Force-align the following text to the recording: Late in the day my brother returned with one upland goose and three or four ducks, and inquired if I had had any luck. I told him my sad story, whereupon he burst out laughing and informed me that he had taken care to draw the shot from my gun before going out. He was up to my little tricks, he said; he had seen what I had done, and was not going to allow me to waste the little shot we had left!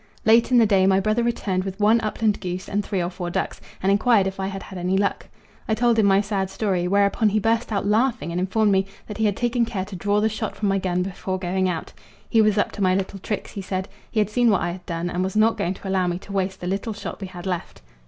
Late 0.25 0.49
in 0.51 0.57
the 0.57 0.65
day 0.65 0.87
my 0.87 0.99
brother 0.99 1.21
returned 1.21 1.63
with 1.63 1.79
one 1.79 2.01
upland 2.01 2.41
goose 2.41 2.67
and 2.67 2.83
three 2.83 3.03
or 3.03 3.11
four 3.11 3.29
ducks, 3.29 3.61
and 3.83 3.91
inquired 3.91 4.25
if 4.25 4.39
I 4.39 4.47
had 4.47 4.63
had 4.63 4.79
any 4.79 4.97
luck. 4.97 5.27
I 5.67 5.75
told 5.75 5.99
him 5.99 6.07
my 6.07 6.21
sad 6.21 6.49
story, 6.49 6.87
whereupon 6.87 7.29
he 7.29 7.39
burst 7.39 7.71
out 7.71 7.85
laughing 7.85 8.31
and 8.31 8.41
informed 8.41 8.71
me 8.71 8.87
that 9.05 9.17
he 9.19 9.25
had 9.25 9.37
taken 9.37 9.63
care 9.63 9.85
to 9.85 9.95
draw 9.95 10.19
the 10.19 10.27
shot 10.27 10.55
from 10.55 10.69
my 10.69 10.79
gun 10.79 11.03
before 11.03 11.37
going 11.37 11.69
out. 11.69 11.93
He 12.27 12.41
was 12.41 12.57
up 12.57 12.71
to 12.71 12.81
my 12.81 12.95
little 12.95 13.19
tricks, 13.19 13.51
he 13.51 13.61
said; 13.61 13.87
he 14.09 14.19
had 14.19 14.31
seen 14.31 14.49
what 14.49 14.61
I 14.61 14.71
had 14.71 14.85
done, 14.87 15.07
and 15.07 15.23
was 15.23 15.35
not 15.35 15.55
going 15.55 15.75
to 15.75 15.87
allow 15.87 16.07
me 16.07 16.17
to 16.17 16.33
waste 16.33 16.61
the 16.61 16.65
little 16.67 16.93
shot 16.93 17.21
we 17.21 17.27
had 17.27 17.45
left! 17.45 17.83